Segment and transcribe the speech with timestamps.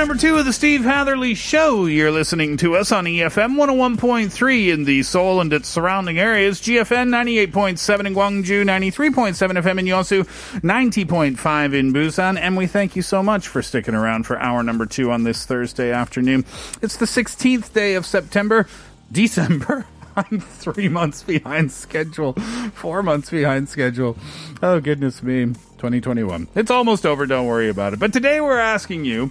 [0.00, 1.84] Number two of the Steve Hatherley Show.
[1.84, 7.10] You're listening to us on EFM 101.3 in the Seoul and its surrounding areas, GFN
[7.10, 10.24] 98.7 in Gwangju, 93.7 FM in Yosu,
[10.62, 14.86] 90.5 in Busan, and we thank you so much for sticking around for hour number
[14.86, 16.46] two on this Thursday afternoon.
[16.80, 18.66] It's the 16th day of September,
[19.12, 19.84] December.
[20.16, 22.32] I'm three months behind schedule,
[22.72, 24.16] four months behind schedule.
[24.62, 25.52] Oh, goodness me.
[25.80, 26.48] 2021.
[26.54, 27.24] It's almost over.
[27.24, 27.98] Don't worry about it.
[27.98, 29.30] But today we're asking you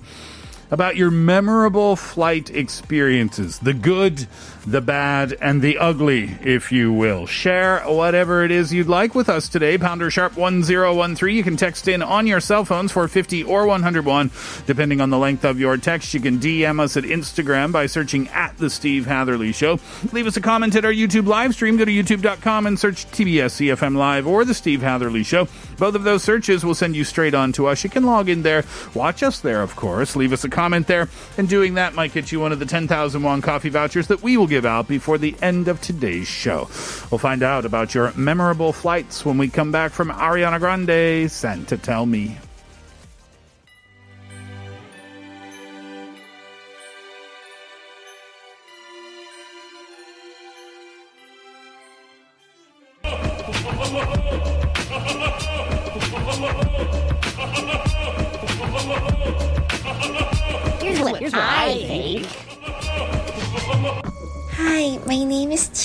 [0.72, 4.28] about your memorable flight experiences the good,
[4.66, 7.26] the bad, and the ugly, if you will.
[7.26, 9.78] Share whatever it is you'd like with us today.
[9.78, 11.36] Pounder sharp 1013.
[11.36, 14.32] You can text in on your cell phones for 50 or 101,
[14.66, 16.14] depending on the length of your text.
[16.14, 19.80] You can DM us at Instagram by searching at The Steve Hatherley Show.
[20.12, 21.78] Leave us a comment at our YouTube live stream.
[21.78, 25.48] Go to youtube.com and search TBS EFM Live or The Steve Hatherley Show.
[25.78, 27.84] Both of those searches will send you straight on to us.
[27.84, 30.16] You can log in there, watch us there, of course.
[30.16, 31.08] Leave us a comment there,
[31.38, 34.36] and doing that might get you one of the 10,000 won coffee vouchers that we
[34.36, 36.68] will give out before the end of today's show.
[37.10, 41.78] We'll find out about your memorable flights when we come back from Ariana Grande, Santa
[41.78, 42.38] Tell Me.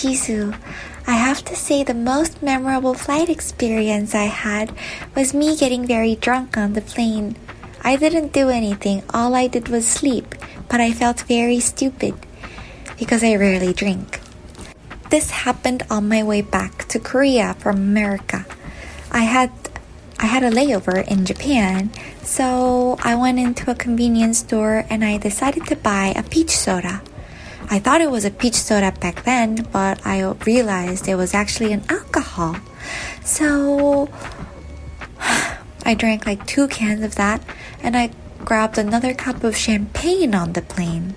[0.05, 0.55] Name.
[1.07, 4.75] I have to say the most memorable flight experience I had
[5.15, 7.37] was me getting very drunk on the plane.
[7.83, 10.35] I didn't do anything, all I did was sleep,
[10.69, 12.15] but I felt very stupid
[12.99, 14.21] because I rarely drink.
[15.11, 18.45] This happened on my way back to Korea from America.
[19.11, 19.51] I had
[20.19, 21.91] I had a layover in Japan,
[22.23, 27.03] so I went into a convenience store and I decided to buy a peach soda.
[27.71, 31.73] I thought it was a peach soda back then, but I realized it was actually
[31.73, 32.57] an alcohol.
[33.25, 34.09] So
[35.85, 37.43] I drank like two cans of that
[37.83, 38.11] and I
[38.45, 41.15] grabbed another cup of champagne on the plane.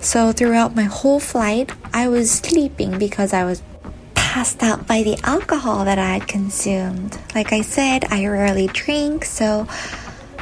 [0.00, 3.62] So throughout my whole flight, I was sleeping because I was
[4.14, 7.18] passed out by the alcohol that I had consumed.
[7.34, 9.66] Like I said, I rarely drink, so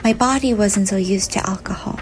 [0.02, 1.98] my body wasn't so used to alcohol.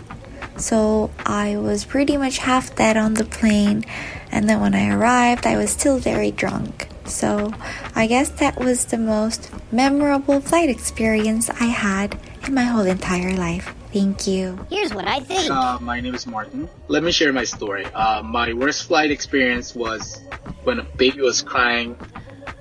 [0.62, 3.84] So I was pretty much half dead on the plane,
[4.30, 6.86] and then when I arrived, I was still very drunk.
[7.04, 7.52] So
[7.96, 13.34] I guess that was the most memorable flight experience I had in my whole entire
[13.36, 13.74] life.
[13.92, 14.64] Thank you.
[14.70, 15.50] Here's what I think.
[15.50, 16.68] Uh, my name is Martin.
[16.86, 17.84] Let me share my story.
[17.86, 20.22] Uh, my worst flight experience was
[20.62, 21.98] when a baby was crying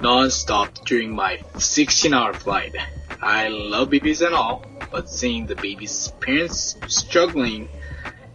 [0.02, 2.76] non-stop during my 16-hour flight.
[3.22, 7.70] I love babies and all, but seeing the baby's parents struggling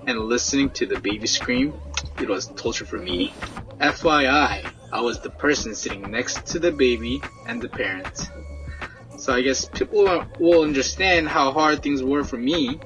[0.06, 1.74] and listening to the baby scream,
[2.20, 3.34] it was torture for me.
[3.78, 8.28] FYI, I was the person sitting next to the baby and the parents.
[9.18, 12.78] So I guess people will understand how hard things were for me.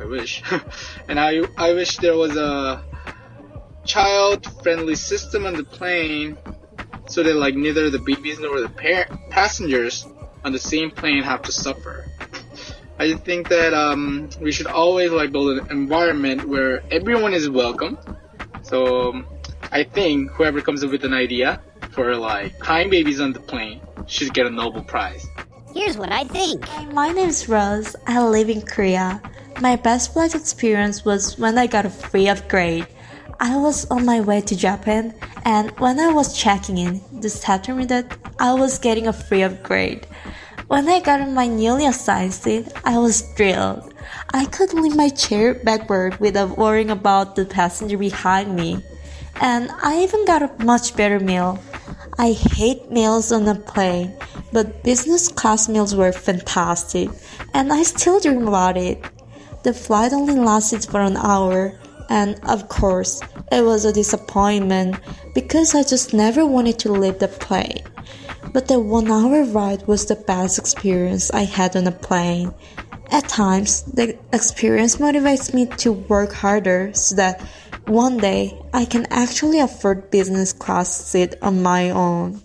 [0.00, 0.42] I wish.
[1.08, 2.82] and I, I wish there was a
[3.84, 6.38] child-friendly system on the plane
[7.06, 10.06] so that like neither the babies nor the par- passengers
[10.48, 12.06] on the same plane have to suffer.
[12.98, 17.98] I think that um, we should always like build an environment where everyone is welcome.
[18.62, 19.26] So um,
[19.70, 21.60] I think whoever comes up with an idea
[21.90, 25.26] for like crying babies on the plane should get a Nobel Prize.
[25.74, 26.64] Here's what I think.
[26.94, 27.94] My name is Rose.
[28.06, 29.20] I live in Korea.
[29.60, 32.86] My best flight experience was when I got a free upgrade.
[33.40, 35.14] I was on my way to Japan,
[35.44, 39.42] and when I was checking in, this told me that I was getting a free
[39.42, 40.08] upgrade.
[40.66, 43.94] When I got in my newly assigned seat, I was thrilled.
[44.34, 48.82] I could lean my chair backward without worrying about the passenger behind me.
[49.40, 51.60] And I even got a much better meal.
[52.18, 54.16] I hate meals on a plane,
[54.52, 57.08] but business class meals were fantastic,
[57.54, 59.04] and I still dream about it.
[59.62, 63.20] The flight only lasted for an hour, and of course,
[63.52, 64.96] it was a disappointment
[65.34, 67.82] because I just never wanted to leave the plane.
[68.52, 72.54] But the one hour ride was the best experience I had on a plane.
[73.10, 77.40] At times, the experience motivates me to work harder so that
[77.86, 82.42] one day I can actually afford business class seat on my own.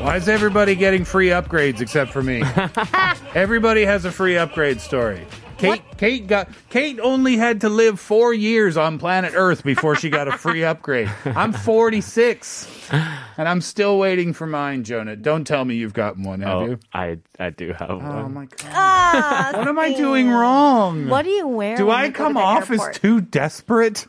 [0.00, 2.42] Why is everybody getting free upgrades except for me?
[3.34, 5.26] everybody has a free upgrade story.
[5.72, 10.10] Kate, Kate got Kate only had to live four years on planet Earth before she
[10.10, 11.10] got a free upgrade.
[11.24, 12.90] I'm 46,
[13.36, 15.16] and I'm still waiting for mine, Jonah.
[15.16, 16.78] Don't tell me you've gotten one, have oh, you?
[16.92, 18.34] I I do have Oh one.
[18.34, 18.70] my god!
[18.72, 21.08] Ah, What am I doing wrong?
[21.08, 21.76] What do you wear?
[21.76, 22.96] Do I you go to come off airport?
[22.96, 24.06] as too desperate?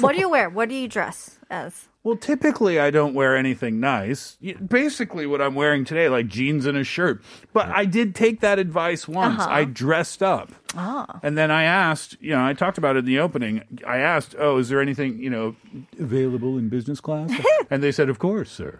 [0.00, 0.48] What do you wear?
[0.48, 1.88] What do you dress as?
[2.06, 4.38] Well, typically I don't wear anything nice.
[4.64, 7.20] Basically, what I'm wearing today, like jeans and a shirt.
[7.52, 9.40] But I did take that advice once.
[9.40, 9.50] Uh-huh.
[9.50, 10.52] I dressed up.
[10.76, 11.04] Oh.
[11.24, 13.80] And then I asked, you know, I talked about it in the opening.
[13.84, 15.56] I asked, oh, is there anything, you know,
[15.98, 17.28] available in business class?
[17.70, 18.78] and they said, of course, sir.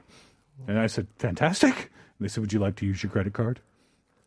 [0.69, 1.75] And I said, fantastic.
[1.75, 3.59] And they said, would you like to use your credit card?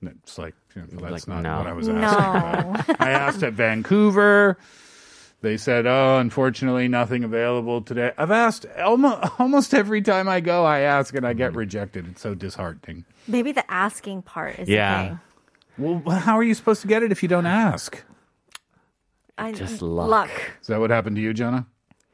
[0.01, 1.57] And it's like, you know, that's Like, not no.
[1.59, 2.83] what I was asking.
[2.83, 3.01] about.
[3.01, 4.57] I asked at Vancouver.
[5.41, 10.65] They said, "Oh, unfortunately, nothing available today." I've asked almost, almost every time I go.
[10.65, 12.07] I ask and I get rejected.
[12.09, 13.05] It's so disheartening.
[13.27, 15.01] Maybe the asking part is Yeah.
[15.01, 15.19] the thing.
[16.05, 18.03] Well, how are you supposed to get it if you don't ask?
[19.37, 20.29] I, Just luck.
[20.61, 21.65] Is that what happened to you, Jonah?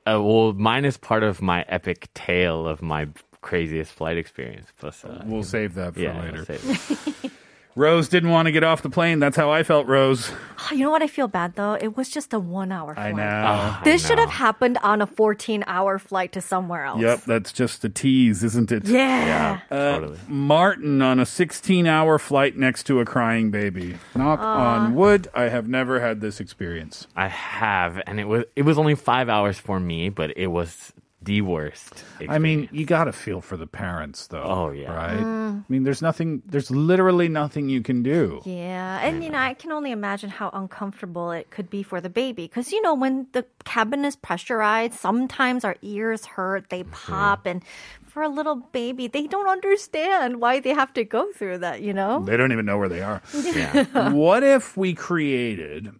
[0.07, 3.07] Uh, well, mine is part of my epic tale of my
[3.42, 4.68] craziest flight experience.
[4.77, 6.45] Plus, uh, We'll save that for yeah, later.
[7.75, 7.95] I'll save it.
[7.95, 9.19] Rose didn't want to get off the plane.
[9.19, 10.31] That's how I felt, Rose.
[10.72, 11.74] You know what I feel bad though?
[11.74, 13.07] It was just a one hour flight.
[13.07, 13.24] I know.
[13.45, 17.01] Ah, This I should have happened on a 14 hour flight to somewhere else.
[17.01, 18.88] Yep, that's just a tease, isn't it?
[18.88, 19.60] Yeah.
[19.69, 20.19] Uh, Totally.
[20.27, 23.98] Martin on a 16 hour flight next to a crying baby.
[24.16, 25.27] Knock on wood.
[25.36, 27.06] I have never had this experience.
[27.16, 30.94] I have, and it was it was only five hours for me, but it was
[31.25, 32.04] the worst.
[32.30, 34.44] I mean, you got to feel for the parents, though.
[34.44, 34.94] Oh, yeah.
[34.94, 35.19] Right?
[35.19, 35.60] Mm.
[35.60, 38.42] I mean, there's nothing, there's literally nothing you can do.
[38.45, 42.10] Yeah, and you know, I can only imagine how uncomfortable it could be for the
[42.10, 42.44] baby.
[42.44, 47.12] Because, you know, when the cabin is pressurized, sometimes our ears hurt, they mm-hmm.
[47.12, 47.63] pop, and
[48.06, 51.92] for a little baby, they don't understand why they have to go through that, you
[51.92, 52.24] know?
[52.24, 53.22] They don't even know where they are.
[53.33, 54.10] yeah.
[54.12, 55.92] what if we created,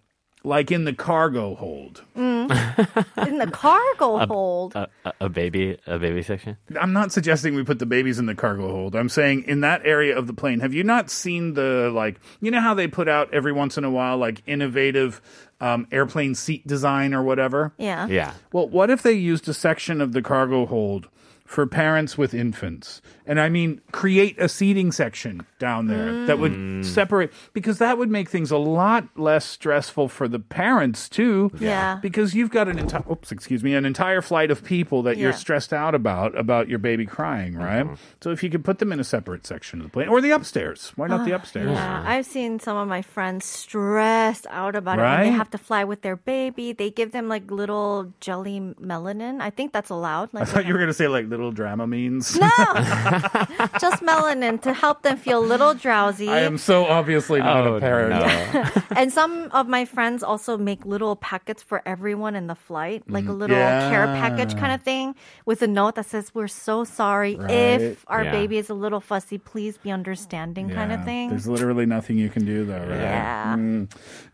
[0.46, 2.04] like in the cargo hold?
[2.16, 4.76] In the cargo hold.
[4.76, 6.58] a, a, a baby, a baby section.
[6.80, 8.96] I'm not suggesting we put the babies in the cargo hold.
[8.96, 12.52] I'm saying in that area of the plane, have you not seen the, like, you
[12.52, 15.22] know how they put out every once in a while, like, innovative
[15.60, 17.74] um, airplane seat design or whatever?
[17.78, 18.08] yeah.
[18.08, 18.34] Yeah.
[18.54, 21.10] Well, what if they used a section of the cargo hold
[21.46, 23.02] for parents with infants?
[23.26, 26.86] And I mean, create a seating section down there that would mm.
[26.86, 31.52] separate, because that would make things a lot less stressful for the parents too.
[31.60, 31.98] Yeah.
[32.02, 35.34] Because you've got an entire, oops, excuse me, an entire flight of people that you're
[35.34, 37.86] stressed out about, about your baby crying, right?
[37.86, 37.96] Mm-hmm.
[38.22, 40.32] So if you could put them in a separate section of the plane or the
[40.32, 41.72] upstairs, why not the ah, upstairs?
[41.72, 42.08] Yeah, mm-hmm.
[42.08, 45.84] I've seen some of my friends stressed out about it when they have to fly
[45.84, 46.74] with their baby.
[46.74, 49.42] They give them like little jelly melanin.
[49.42, 50.34] I think that's allowed.
[50.34, 52.40] Like I thought you were going to say like little Dramamines.
[52.40, 52.50] no,
[53.80, 56.28] just melanin to help them feel a little drowsy.
[56.30, 58.10] I am so obviously not Oh, a parent.
[58.54, 58.82] no.
[58.98, 63.28] and some of my friends also make little packets for everyone in the flight, like
[63.28, 63.90] a little Yeah.
[63.90, 67.52] care package kind of thing with a note that says, We're so sorry Right.
[67.52, 68.32] if our Yeah.
[68.32, 71.30] baby is a little fussy, please be understanding kind of thing.
[71.30, 72.90] There's literally nothing you can do though, right?
[73.00, 73.56] Yeah.
[73.58, 73.88] Mm.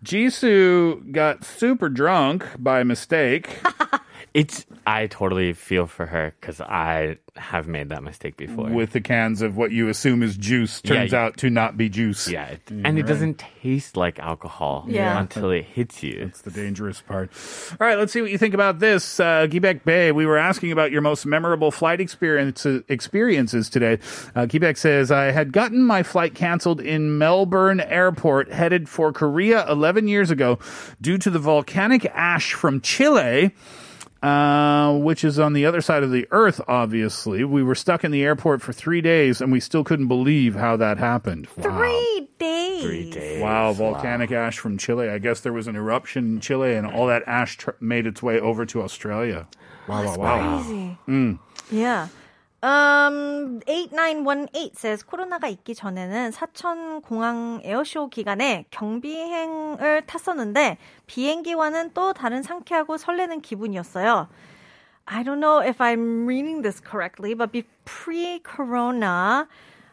[0.04, 3.60] Jisoo got super drunk by mistake
[4.34, 8.70] It's I totally feel for her because I have made that mistake before.
[8.70, 11.76] with the cans of what you assume is juice Yeah, turns you- out to not
[11.78, 12.30] be juice.
[12.30, 15.20] yeah, it, and it doesn't taste like alcohol Yeah.
[15.20, 16.20] until it hits you.
[16.26, 17.30] That's the dangerous part.
[17.80, 19.20] All right, let's see what you think about this.
[19.20, 24.00] Uh, Quebec Bay, we were asking about your most memorable flight experience, experiences today.
[24.34, 29.70] Uh, Quebec says, I had gotten my flight canceled in Melbourne Airport, headed for Korea
[29.70, 30.58] 11 years ago
[31.02, 33.52] due to the volcanic ash from Chile.
[34.22, 37.44] Uh, which is on the other side of the earth, obviously.
[37.44, 40.78] We were stuck in the airport for three days and we still couldn't believe how
[40.78, 41.48] that happened.
[41.58, 41.64] Wow.
[41.64, 42.84] Three days.
[42.84, 43.42] Three days.
[43.42, 45.10] Wow, volcanic ash from Chile.
[45.10, 48.22] I guess there was an eruption in Chile and all that ash tr- made its
[48.22, 49.48] way over to Australia.
[49.88, 50.64] Wow, wow, wow.
[50.64, 50.98] Crazy.
[51.08, 51.40] Mm.
[51.72, 52.08] Yeah.
[52.64, 60.78] Um, 8918 says 코로나가 있기 전에는 사천 공항 에어쇼 기간에 경비행을 탔었는데
[61.08, 64.28] 비행기와는 또 다른 상쾌하고 설레는 기분이었어요.
[65.06, 67.52] I don't know if I'm reading this correctly, but
[67.84, 69.48] pre-corona,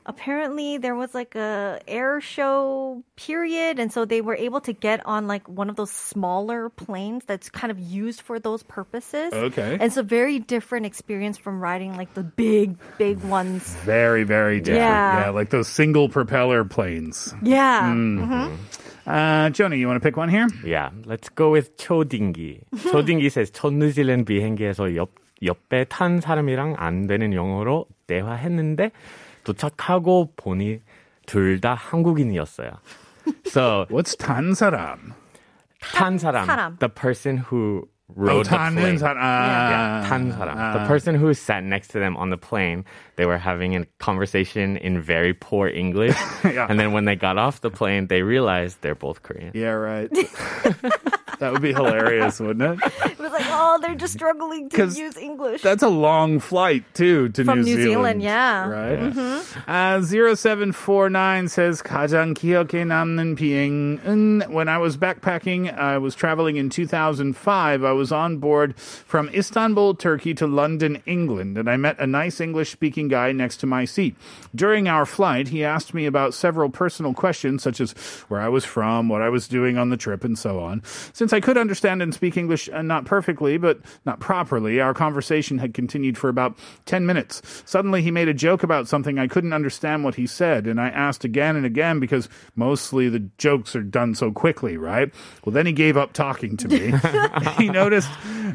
[0.07, 4.99] apparently there was like a air show period and so they were able to get
[5.05, 9.31] on like one of those smaller planes that's kind of used for those purposes.
[9.33, 9.73] Okay.
[9.73, 13.75] And it's a very different experience from riding like the big, big ones.
[13.85, 14.83] Very, very different.
[14.83, 15.25] Yeah.
[15.25, 17.33] Yeah, like those single propeller planes.
[17.41, 17.87] Yeah.
[17.87, 18.27] Mm.
[18.27, 18.51] Mhm.
[19.05, 20.47] Uh, Joni, you want to pick one here?
[20.65, 22.61] Yeah, let's go with 초딩기.
[22.91, 25.11] 초딩기 says 첫 뉴질랜드 비행기에서 옆
[25.43, 28.91] 옆에 탄 사람이랑 안 되는 영어로 대화했는데
[29.47, 30.79] 도착하고 보니
[31.25, 32.71] 둘 다 한국인이었어요.
[33.47, 35.13] So what's 탄 사람?
[35.81, 36.79] 탄 사람, 사람.
[36.79, 38.97] the person who rode the 타는 plane.
[38.99, 39.17] 사람.
[39.17, 40.55] yeah, 아, 탄 사람.
[40.73, 40.87] The 아.
[40.87, 42.83] person who sat next to them on the plane,
[43.15, 46.15] they were having a conversation in very poor English.
[46.43, 46.67] Yeah.
[46.69, 49.51] And then when they got off the plane, they realized they're both Korean.
[49.55, 50.09] Yeah, right.
[51.39, 52.91] that would be hilarious, wouldn't it?
[53.57, 55.61] It was like, oh, they're just struggling to 'Cause use English.
[55.63, 58.69] That's a long flight too to From New, New Zealand, yeah.
[58.69, 58.99] Right.
[58.99, 59.41] Mhm.
[59.67, 66.69] Uh, 0749 says 가장 기억에 남는 비행은 when I was backpacking, I was traveling in
[66.69, 67.83] 2005.
[67.83, 72.39] I was on board from Istanbul, Turkey to London, England, and I met a nice
[72.39, 74.15] English-speaking guy next to my seat.
[74.53, 77.93] During our flight, he asked me about several personal questions such as
[78.29, 80.81] where I was from, what I was doing on the trip, and so on.
[81.13, 85.58] Since I could understand and speak English uh, not perfectly, but not properly, our conversation
[85.58, 87.40] had continued for about 10 minutes.
[87.64, 90.88] Suddenly, he made a joke about something I couldn't understand what he said, and I
[90.88, 95.12] asked again and again because mostly the jokes are done so quickly, right?
[95.44, 96.92] Well, then he gave up talking to me.
[97.56, 98.10] he noticed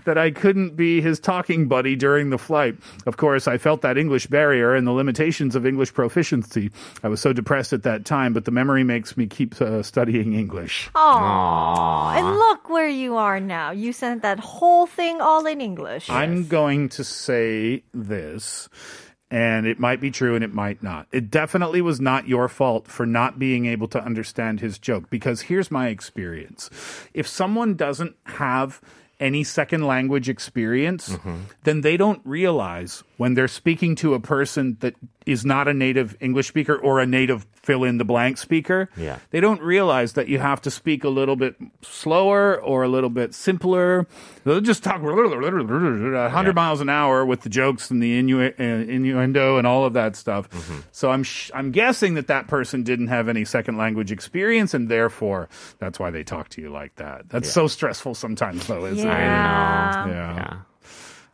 [0.06, 2.76] that I couldn't be his talking buddy during the flight.
[3.06, 6.72] Of course, I felt that English barrier and the limitations of English proficiency.
[7.04, 10.34] I was so depressed at that time, but the memory makes me keep uh, studying
[10.34, 10.90] English.
[10.96, 12.18] Aww.
[12.18, 13.72] And look where you are now.
[13.72, 16.10] You sent that whole thing all in English.
[16.10, 18.70] I'm going to say this,
[19.30, 21.08] and it might be true and it might not.
[21.12, 25.42] It definitely was not your fault for not being able to understand his joke because
[25.42, 26.70] here's my experience.
[27.14, 28.80] If someone doesn't have
[29.20, 31.38] any second language experience, mm-hmm.
[31.64, 36.18] then they don't realize when they're speaking to a person that is not a native
[36.20, 39.20] English speaker or a native fill in the blank speaker, Yeah.
[39.30, 43.10] they don't realize that you have to speak a little bit slower or a little
[43.12, 44.06] bit simpler.
[44.44, 49.58] They'll just talk 100 miles an hour with the jokes and the innu- uh, innuendo
[49.58, 50.50] and all of that stuff.
[50.92, 54.90] So I'm sh- I'm guessing that that person didn't have any second language experience and
[54.90, 57.30] therefore that's why they talk to you like that.
[57.30, 59.12] That's so stressful sometimes though, isn't it?
[59.12, 60.08] Yeah.
[60.08, 60.54] Yeah.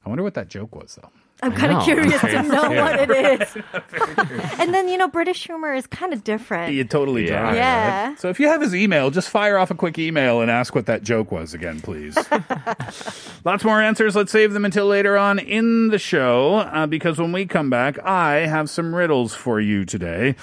[0.06, 1.10] I wonder what that joke was though.
[1.42, 2.84] I'm kind of curious to know Yeah.
[2.84, 3.58] what it is.
[4.60, 6.74] and then, you know, British humor is kind of different.
[6.74, 7.40] You totally Yeah.
[7.42, 8.08] dry, Yeah.
[8.10, 8.20] right?
[8.20, 10.86] So if you have his email, just fire off a quick email and ask what
[10.88, 12.18] that joke was again, please.
[13.46, 14.16] Lots more answers.
[14.16, 17.98] Let's save them until later on in the show uh, because when we come back,
[18.04, 20.36] I have some riddles for you today.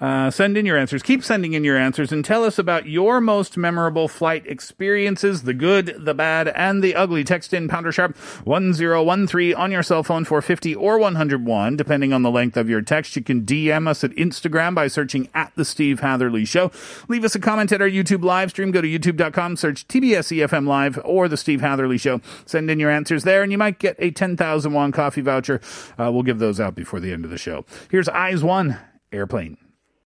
[0.00, 1.02] Uh, send in your answers.
[1.02, 5.54] Keep sending in your answers and tell us about your most memorable flight experiences the
[5.54, 7.24] good, the bad, and the ugly.
[7.24, 12.22] Text in pounder sharp 1013 on your cell phone for 50 or 101, depending on
[12.22, 13.16] the length of your text.
[13.16, 16.70] You can DM us at Instagram by searching at The Steve Hatherley Show.
[17.08, 18.70] Leave us a comment at our YouTube live stream.
[18.70, 22.20] Go to youtube.com, search TBS EFM Live or The Steve Hatherley Show.
[22.46, 25.60] Send in your answers there, and you might get a 10,000 won coffee voucher.
[25.98, 27.64] Uh, we'll give those out before the end of the show.
[27.90, 28.78] Here's IZ*ONE
[29.12, 29.63] Airplane.